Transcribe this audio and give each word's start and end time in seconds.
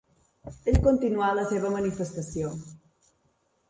Ell 0.71 0.79
continuà 0.87 1.29
la 1.41 1.45
seva 1.53 1.73
manifestació. 1.77 2.55